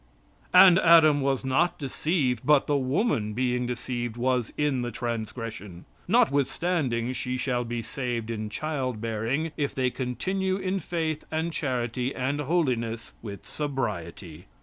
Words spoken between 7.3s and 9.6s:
shall be saved in child bearing